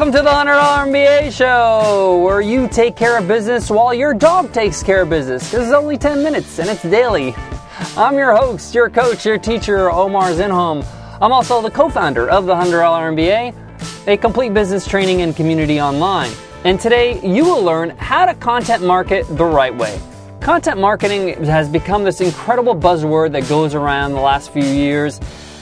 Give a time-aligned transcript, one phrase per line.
[0.00, 4.50] Welcome to the $100 MBA show, where you take care of business while your dog
[4.50, 5.50] takes care of business.
[5.50, 7.34] This is only 10 minutes and it's daily.
[7.98, 10.86] I'm your host, your coach, your teacher, Omar Zenhom.
[11.20, 12.70] I'm also the co founder of the $100
[13.14, 16.32] MBA, a complete business training and community online.
[16.64, 20.00] And today you will learn how to content market the right way.
[20.40, 25.20] Content marketing has become this incredible buzzword that goes around the last few years.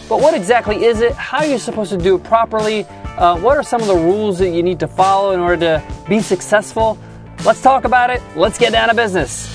[0.09, 1.13] But what exactly is it?
[1.13, 2.87] How are you supposed to do it properly?
[3.19, 5.95] Uh, what are some of the rules that you need to follow in order to
[6.09, 6.97] be successful?
[7.45, 8.23] Let's talk about it.
[8.35, 9.55] Let's get down to business.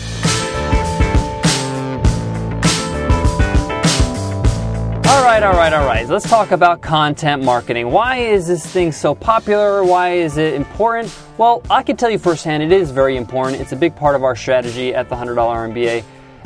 [5.07, 6.07] All right, all right, all right.
[6.07, 7.89] Let's talk about content marketing.
[7.89, 9.83] Why is this thing so popular?
[9.83, 11.17] Why is it important?
[11.39, 13.59] Well, I can tell you firsthand it is very important.
[13.59, 16.03] It's a big part of our strategy at the $100 MBA.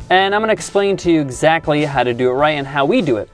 [0.09, 2.85] And I'm going to explain to you exactly how to do it right and how
[2.85, 3.29] we do it.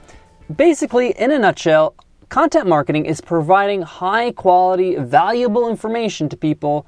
[0.54, 1.94] Basically, in a nutshell,
[2.34, 6.84] Content marketing is providing high quality, valuable information to people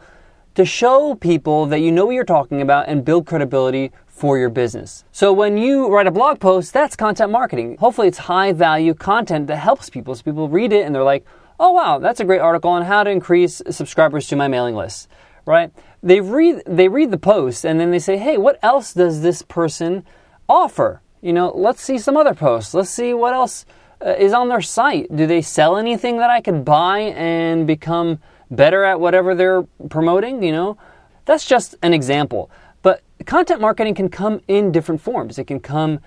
[0.57, 4.49] to show people that you know what you're talking about and build credibility for your
[4.49, 5.05] business.
[5.13, 7.77] So when you write a blog post, that's content marketing.
[7.79, 10.17] Hopefully it's high value content that helps people.
[10.17, 11.25] So people read it and they're like,
[11.61, 15.09] oh wow, that's a great article on how to increase subscribers to my mailing list,
[15.45, 15.71] right?
[16.03, 19.43] They read, they read the post and then they say, hey, what else does this
[19.43, 20.05] person
[20.49, 21.03] offer?
[21.27, 22.73] You know, let's see some other posts.
[22.73, 23.67] Let's see what else
[24.01, 25.09] uh, is on their site.
[25.17, 30.41] Do they sell anything that I could buy and become better at whatever they're promoting?
[30.45, 30.79] You know,
[31.25, 32.49] that's just an example.
[32.83, 35.37] But content marketing can come in different forms.
[35.37, 35.99] It can come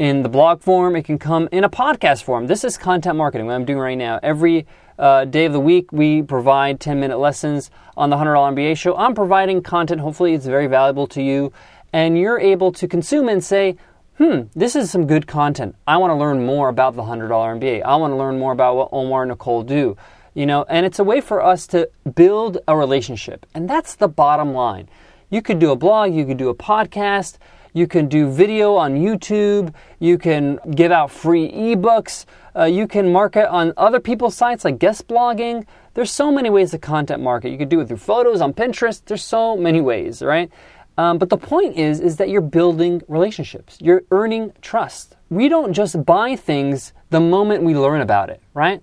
[0.00, 2.48] in the blog form, it can come in a podcast form.
[2.48, 4.18] This is content marketing, what I'm doing right now.
[4.24, 4.66] Every
[4.98, 8.96] uh, day of the week, we provide 10 minute lessons on the $100 MBA show.
[8.96, 11.52] I'm providing content, hopefully, it's very valuable to you,
[11.92, 13.76] and you're able to consume and say,
[14.18, 15.74] hmm, this is some good content.
[15.86, 17.82] I want to learn more about the $100 MBA.
[17.82, 19.96] I want to learn more about what Omar and Nicole do.
[20.34, 23.46] You know, and it's a way for us to build a relationship.
[23.54, 24.88] And that's the bottom line.
[25.30, 27.38] You could do a blog, you could do a podcast,
[27.72, 32.24] you can do video on YouTube, you can give out free ebooks,
[32.56, 35.66] uh, you can market on other people's sites like guest blogging.
[35.94, 37.50] There's so many ways to content market.
[37.50, 39.02] You could do it through photos on Pinterest.
[39.04, 40.50] There's so many ways, right?
[40.96, 43.78] Um, but the point is, is that you're building relationships.
[43.80, 45.16] You're earning trust.
[45.28, 48.80] We don't just buy things the moment we learn about it, right?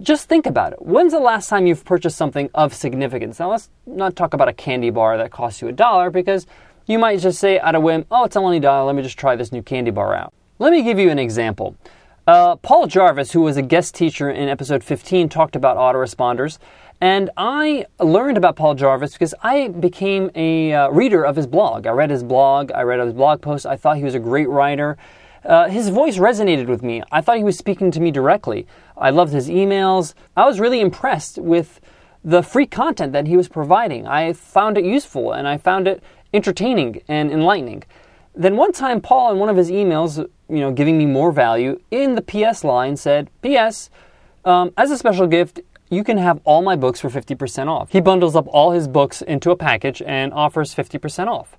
[0.00, 0.80] Just think about it.
[0.80, 3.40] When's the last time you've purchased something of significance?
[3.40, 6.46] Now, let's not talk about a candy bar that costs you a dollar because
[6.86, 9.18] you might just say out of whim, oh, it's only a dollar, let me just
[9.18, 10.32] try this new candy bar out.
[10.60, 11.76] Let me give you an example.
[12.28, 16.58] Uh, Paul Jarvis, who was a guest teacher in episode 15, talked about autoresponders.
[17.00, 21.86] And I learned about Paul Jarvis because I became a uh, reader of his blog.
[21.86, 23.66] I read his blog, I read his blog posts.
[23.66, 24.96] I thought he was a great writer.
[25.44, 27.02] Uh, his voice resonated with me.
[27.12, 28.66] I thought he was speaking to me directly.
[28.96, 30.14] I loved his emails.
[30.36, 31.80] I was really impressed with
[32.24, 34.06] the free content that he was providing.
[34.06, 36.02] I found it useful and I found it
[36.34, 37.84] entertaining and enlightening.
[38.34, 41.80] Then one time, Paul, in one of his emails, you know, giving me more value,
[41.90, 43.88] in the PS line said, P.S.
[44.44, 45.60] Um, as a special gift,
[45.90, 47.90] you can have all my books for 50% off.
[47.90, 51.56] He bundles up all his books into a package and offers 50% off.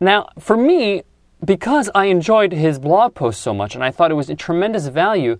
[0.00, 1.02] Now, for me,
[1.44, 4.86] because I enjoyed his blog post so much and I thought it was a tremendous
[4.88, 5.38] value,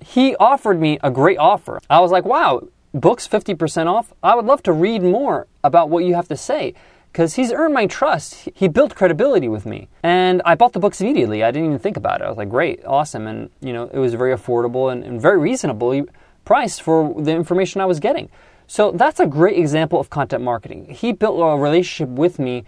[0.00, 1.80] he offered me a great offer.
[1.90, 4.12] I was like, wow, books 50% off?
[4.22, 6.74] I would love to read more about what you have to say
[7.12, 8.48] because he's earned my trust.
[8.54, 9.88] He built credibility with me.
[10.02, 11.42] And I bought the books immediately.
[11.42, 12.24] I didn't even think about it.
[12.24, 13.26] I was like, great, awesome.
[13.26, 16.06] And, you know, it was very affordable and, and very reasonable
[16.48, 18.30] price for the information I was getting.
[18.66, 20.86] So that's a great example of content marketing.
[20.86, 22.64] He built a relationship with me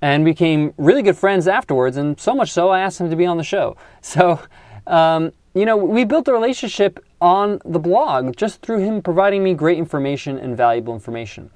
[0.00, 3.26] and became really good friends afterwards, and so much so I asked him to be
[3.26, 3.76] on the show.
[4.02, 4.38] So,
[4.86, 9.54] um, you know, we built a relationship on the blog just through him providing me
[9.54, 11.50] great information and valuable information.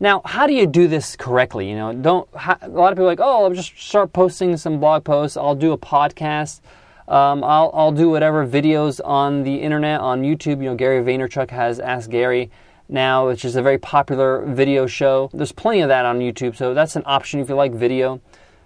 [0.00, 1.70] Now, how do you do this correctly?
[1.70, 5.04] You know, don't a lot of people like, oh, I'll just start posting some blog
[5.04, 5.36] posts.
[5.36, 6.60] I'll do a podcast.
[7.08, 10.62] Um, I'll, I'll do whatever videos on the internet, on YouTube.
[10.62, 12.50] You know, Gary Vaynerchuk has Ask Gary
[12.88, 15.30] now, which is a very popular video show.
[15.32, 18.20] There's plenty of that on YouTube, so that's an option if you like video.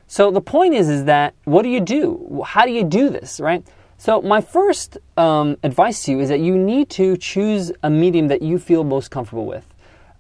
[0.07, 2.43] So the point is, is that what do you do?
[2.47, 3.67] How do you do this, right?
[3.99, 8.29] So my first um, advice to you is that you need to choose a medium
[8.29, 9.67] that you feel most comfortable with.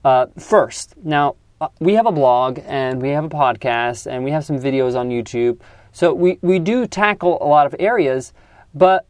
[0.04, 4.30] Uh, first, now uh, we have a blog and we have a podcast and we
[4.30, 5.60] have some videos on YouTube.
[5.96, 8.34] So we, we do tackle a lot of areas,
[8.74, 9.06] but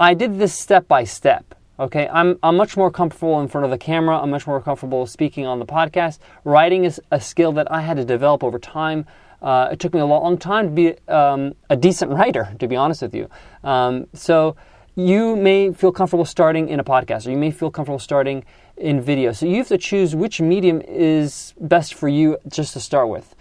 [0.00, 1.54] I did this step by step.
[1.78, 4.18] Okay, I'm, I'm much more comfortable in front of the camera.
[4.18, 6.18] I'm much more comfortable speaking on the podcast.
[6.42, 9.06] Writing is a skill that I had to develop over time.
[9.40, 12.74] Uh, it took me a long time to be um, a decent writer, to be
[12.74, 13.30] honest with you.
[13.62, 14.56] Um, so
[14.96, 18.44] you may feel comfortable starting in a podcast or you may feel comfortable starting
[18.76, 19.30] in video.
[19.30, 23.35] So you have to choose which medium is best for you just to start with.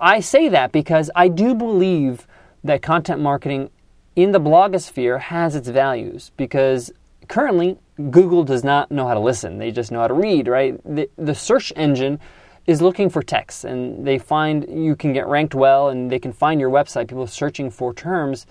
[0.00, 2.26] I say that because I do believe
[2.64, 3.70] that content marketing
[4.16, 6.90] in the blogosphere has its values because
[7.28, 7.78] currently
[8.10, 9.58] Google does not know how to listen.
[9.58, 10.80] They just know how to read, right?
[10.84, 12.20] The, the search engine
[12.66, 16.32] is looking for text and they find you can get ranked well and they can
[16.32, 18.46] find your website, people searching for terms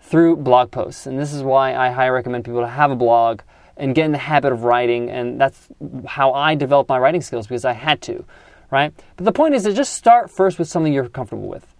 [0.00, 1.06] through blog posts.
[1.06, 3.40] And this is why I highly recommend people to have a blog
[3.76, 5.08] and get in the habit of writing.
[5.08, 5.68] And that's
[6.06, 8.24] how I developed my writing skills because I had to,
[8.72, 8.92] right?
[9.16, 11.72] But the point is to just start first with something you're comfortable with.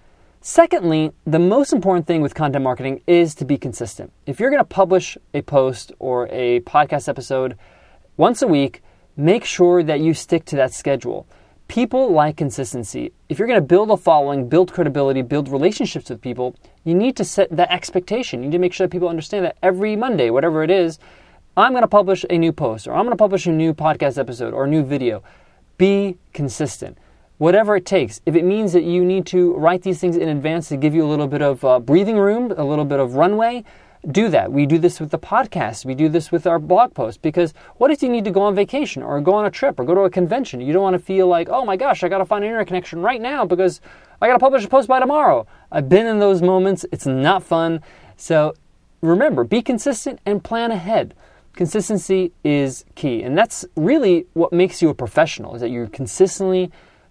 [0.42, 4.12] Secondly, the most important thing with content marketing is to be consistent.
[4.26, 7.56] If you're going to publish a post or a podcast episode
[8.16, 8.82] once a week,
[9.16, 11.26] make sure that you stick to that schedule.
[11.66, 13.12] People like consistency.
[13.30, 16.54] If you're going to build a following, build credibility, build relationships with people,
[16.84, 18.42] you need to set that expectation.
[18.42, 20.98] You need to make sure that people understand that every Monday, whatever it is,
[21.56, 24.18] I'm going to publish a new post or I'm going to publish a new podcast
[24.18, 25.22] episode or a new video.
[25.78, 26.98] Be consistent.
[27.38, 28.20] Whatever it takes.
[28.24, 31.04] If it means that you need to write these things in advance to give you
[31.04, 33.64] a little bit of uh, breathing room, a little bit of runway,
[34.10, 34.50] do that.
[34.50, 35.84] We do this with the podcast.
[35.84, 38.54] We do this with our blog post because what if you need to go on
[38.54, 40.60] vacation or go on a trip or go to a convention?
[40.60, 42.66] You don't want to feel like, oh my gosh, I got to find an internet
[42.66, 43.80] connection right now because
[44.20, 45.46] I got to publish a post by tomorrow.
[45.70, 46.84] I've been in those moments.
[46.90, 47.80] It's not fun.
[48.16, 48.54] So
[49.02, 51.14] remember, be consistent and plan ahead.
[51.54, 53.22] Consistency is key.
[53.22, 56.70] And that's really what makes you a professional is that you're consistently,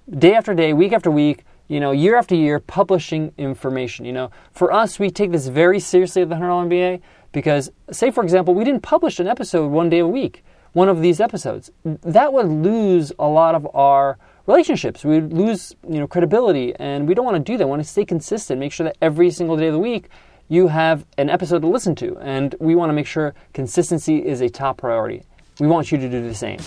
[0.10, 4.04] day after day, week after week, you know, year after year, publishing information.
[4.04, 7.02] You know, for us, we take this very seriously at the $100 MBA
[7.32, 11.02] because, say, for example, we didn't publish an episode one day a week, one of
[11.02, 11.72] these episodes.
[11.86, 14.18] That would lose a lot of our
[14.48, 15.06] relationships.
[15.06, 17.66] We would lose, you know, credibility, and we don't want to do that.
[17.66, 20.10] We want to stay consistent, make sure that every single day of the week
[20.52, 24.42] you have an episode to listen to, and we want to make sure consistency is
[24.42, 25.24] a top priority.
[25.62, 26.60] We want you to do the same.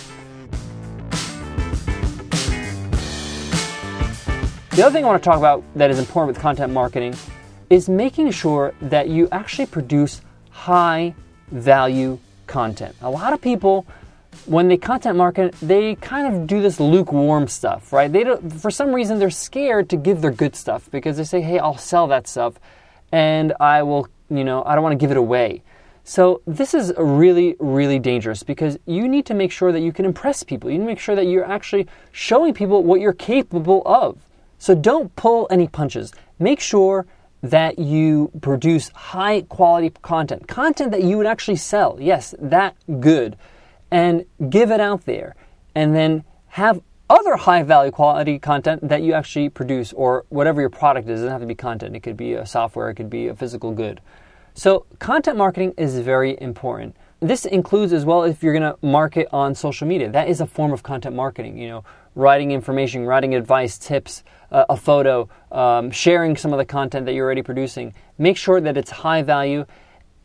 [4.71, 7.13] The other thing I want to talk about that is important with content marketing
[7.69, 11.13] is making sure that you actually produce high
[11.51, 12.17] value
[12.47, 12.95] content.
[13.01, 13.85] A lot of people,
[14.47, 18.11] when they content market, they kind of do this lukewarm stuff, right?
[18.11, 21.41] They don't, for some reason they're scared to give their good stuff because they say,
[21.41, 22.55] "Hey, I'll sell that stuff,
[23.11, 25.61] and I will, you know, I don't want to give it away."
[26.03, 30.05] So this is really, really dangerous because you need to make sure that you can
[30.05, 30.69] impress people.
[30.69, 34.17] You need to make sure that you're actually showing people what you're capable of.
[34.59, 36.13] So don't pull any punches.
[36.37, 37.07] Make sure
[37.41, 41.97] that you produce high quality content, content that you would actually sell.
[41.99, 43.35] Yes, that good.
[43.89, 45.35] And give it out there.
[45.73, 50.69] And then have other high value quality content that you actually produce or whatever your
[50.69, 51.21] product is.
[51.21, 53.35] It doesn't have to be content, it could be a software, it could be a
[53.35, 54.01] physical good.
[54.53, 56.95] So, content marketing is very important.
[57.19, 60.09] This includes as well if you're going to market on social media.
[60.09, 61.57] That is a form of content marketing.
[61.57, 61.83] You know,
[62.15, 67.13] writing information, writing advice, tips, uh, a photo, um, sharing some of the content that
[67.13, 67.93] you're already producing.
[68.17, 69.65] Make sure that it's high value.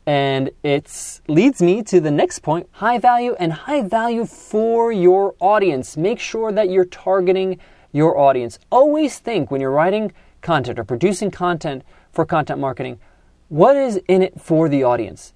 [0.05, 5.35] And it leads me to the next point high value and high value for your
[5.39, 5.95] audience.
[5.95, 7.59] Make sure that you're targeting
[7.91, 8.57] your audience.
[8.71, 10.11] Always think when you're writing
[10.41, 12.99] content or producing content for content marketing,
[13.49, 15.33] what is in it for the audience?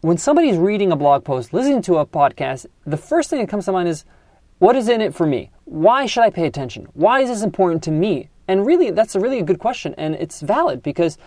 [0.00, 3.64] When somebody's reading a blog post, listening to a podcast, the first thing that comes
[3.64, 4.04] to mind is,
[4.58, 5.50] what is in it for me?
[5.64, 6.86] Why should I pay attention?
[6.94, 8.30] Why is this important to me?
[8.46, 11.18] And really, that's a really good question, and it's valid because,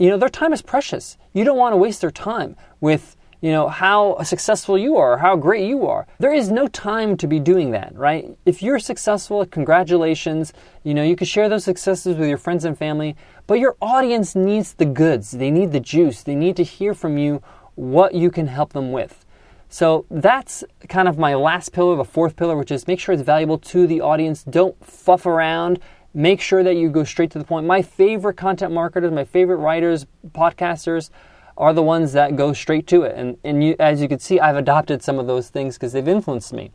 [0.00, 1.18] you know, their time is precious.
[1.34, 5.36] You don't want to waste their time with, you know, how successful you are, how
[5.36, 6.06] great you are.
[6.18, 8.34] There is no time to be doing that, right?
[8.46, 10.54] If you're successful, congratulations.
[10.84, 13.14] You know, you can share those successes with your friends and family,
[13.46, 15.32] but your audience needs the goods.
[15.32, 16.22] They need the juice.
[16.22, 17.42] They need to hear from you
[17.74, 19.26] what you can help them with.
[19.68, 23.22] So that's kind of my last pillar, the fourth pillar, which is make sure it's
[23.22, 24.44] valuable to the audience.
[24.44, 25.78] Don't fluff around.
[26.12, 27.66] Make sure that you go straight to the point.
[27.66, 31.10] My favorite content marketers, my favorite writers, podcasters
[31.56, 33.14] are the ones that go straight to it.
[33.16, 36.08] And, and you, as you can see, I've adopted some of those things because they've
[36.08, 36.72] influenced me.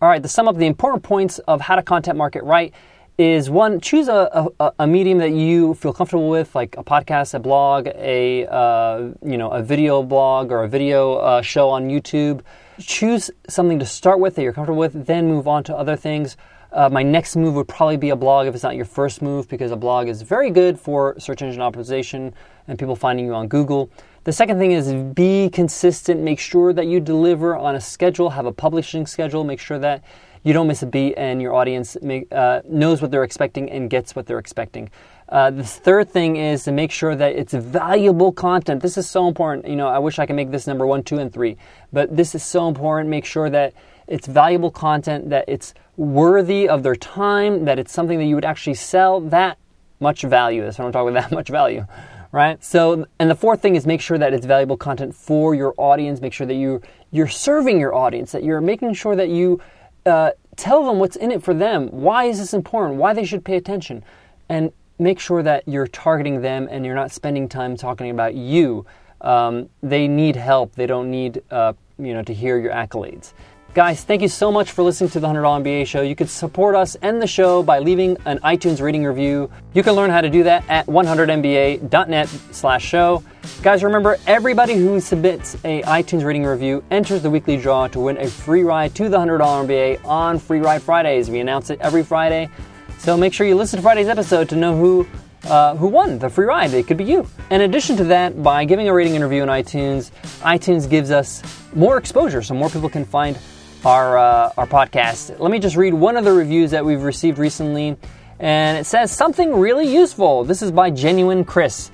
[0.00, 2.72] All right, to sum up the important points of how to content market right
[3.18, 7.32] is one choose a, a, a, medium that you feel comfortable with like a podcast
[7.32, 11.88] a blog a uh, you know a video blog or a video uh, show on
[11.88, 12.42] youtube
[12.78, 16.36] choose something to start with that you're comfortable with then move on to other things
[16.76, 19.48] uh, my next move would probably be a blog if it's not your first move
[19.48, 22.32] because a blog is very good for search engine optimization
[22.68, 23.90] and people finding you on google
[24.24, 28.46] the second thing is be consistent make sure that you deliver on a schedule have
[28.46, 30.04] a publishing schedule make sure that
[30.46, 34.14] you don't miss a beat and your audience uh, knows what they're expecting and gets
[34.14, 34.88] what they're expecting.
[35.28, 38.80] Uh, the third thing is to make sure that it's valuable content.
[38.80, 39.66] This is so important.
[39.66, 41.56] You know, I wish I could make this number one, two, and three,
[41.92, 43.10] but this is so important.
[43.10, 43.74] Make sure that
[44.06, 48.44] it's valuable content, that it's worthy of their time, that it's something that you would
[48.44, 49.58] actually sell that
[50.00, 50.62] much value.
[50.62, 51.86] That's what I'm talking about, that much value,
[52.32, 52.62] right?
[52.62, 56.20] So, and the fourth thing is make sure that it's valuable content for your audience.
[56.20, 59.60] Make sure that you you're serving your audience, that you're making sure that you
[60.04, 61.88] uh, tell them what's in it for them.
[61.88, 62.98] Why is this important?
[62.98, 64.04] Why they should pay attention,
[64.48, 68.86] and make sure that you're targeting them and you're not spending time talking about you.
[69.20, 70.74] Um, they need help.
[70.74, 73.32] They don't need uh, you know to hear your accolades.
[73.76, 76.00] Guys, thank you so much for listening to the $100 MBA show.
[76.00, 79.50] You can support us and the show by leaving an iTunes rating review.
[79.74, 83.22] You can learn how to do that at 100mba.net slash show.
[83.60, 88.16] Guys, remember, everybody who submits a iTunes rating review enters the weekly draw to win
[88.16, 91.28] a free ride to the $100 MBA on Free Ride Fridays.
[91.28, 92.48] We announce it every Friday.
[92.96, 95.06] So make sure you listen to Friday's episode to know who
[95.44, 96.72] uh, who won the free ride.
[96.72, 97.28] It could be you.
[97.50, 101.42] In addition to that, by giving a rating and review on iTunes, iTunes gives us
[101.74, 103.38] more exposure so more people can find
[103.86, 105.38] our, uh, our podcast.
[105.38, 107.96] Let me just read one of the reviews that we've received recently,
[108.40, 110.42] and it says something really useful.
[110.42, 111.92] This is by Genuine Chris.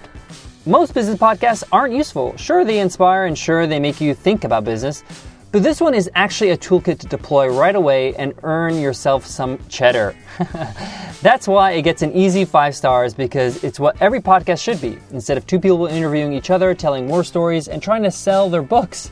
[0.64, 2.34] Most business podcasts aren't useful.
[2.38, 5.04] Sure, they inspire and sure, they make you think about business,
[5.50, 9.58] but this one is actually a toolkit to deploy right away and earn yourself some
[9.68, 10.16] cheddar.
[11.20, 14.96] That's why it gets an easy five stars because it's what every podcast should be.
[15.10, 18.62] Instead of two people interviewing each other, telling more stories, and trying to sell their
[18.62, 19.10] books,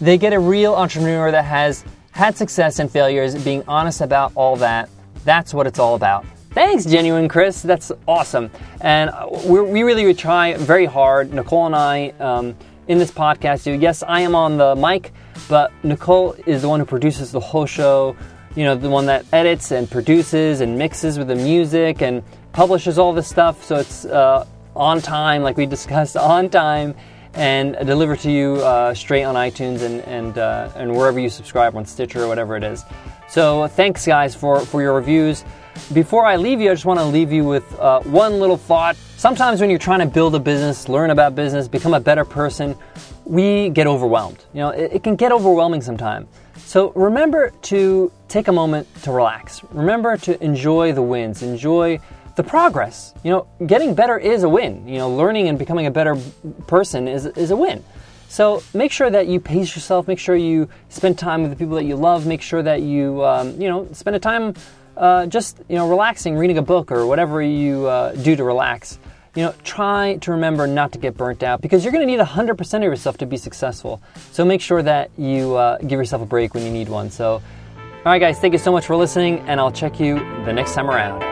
[0.00, 1.84] they get a real entrepreneur that has
[2.18, 4.90] had success and failures, being honest about all that.
[5.24, 6.26] That's what it's all about.
[6.50, 7.62] Thanks, Genuine Chris.
[7.62, 8.50] That's awesome.
[8.80, 9.12] And
[9.46, 12.56] we really try very hard, Nicole and I, um,
[12.88, 13.80] in this podcast.
[13.80, 15.12] Yes, I am on the mic,
[15.48, 18.16] but Nicole is the one who produces the whole show.
[18.56, 22.98] You know, the one that edits and produces and mixes with the music and publishes
[22.98, 23.62] all this stuff.
[23.62, 24.44] So it's uh,
[24.74, 26.96] on time, like we discussed, on time
[27.38, 31.76] and deliver to you uh, straight on iTunes and and uh, and wherever you subscribe
[31.76, 32.84] on Stitcher or whatever it is.
[33.28, 35.44] So thanks, guys, for for your reviews.
[35.92, 38.96] Before I leave you, I just want to leave you with uh, one little thought.
[39.16, 42.76] Sometimes when you're trying to build a business, learn about business, become a better person,
[43.24, 44.44] we get overwhelmed.
[44.52, 46.28] You know, it, it can get overwhelming sometimes.
[46.56, 49.62] So remember to take a moment to relax.
[49.70, 51.42] Remember to enjoy the wins.
[51.42, 52.00] Enjoy
[52.38, 53.12] the progress.
[53.24, 54.86] You know, getting better is a win.
[54.88, 56.16] You know, learning and becoming a better
[56.68, 57.84] person is, is a win.
[58.28, 60.06] So make sure that you pace yourself.
[60.06, 62.26] Make sure you spend time with the people that you love.
[62.26, 64.54] Make sure that you, um, you know, spend a time
[64.96, 69.00] uh, just, you know, relaxing, reading a book or whatever you uh, do to relax.
[69.34, 72.22] You know, try to remember not to get burnt out because you're going to need
[72.22, 74.00] 100% of yourself to be successful.
[74.30, 77.10] So make sure that you uh, give yourself a break when you need one.
[77.10, 77.42] So, all
[78.04, 80.88] right, guys, thank you so much for listening, and I'll check you the next time
[80.88, 81.27] around.